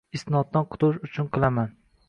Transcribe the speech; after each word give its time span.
Isnoddan 0.19 0.65
qutulish 0.71 1.05
uchun 1.11 1.31
qilaman 1.37 1.73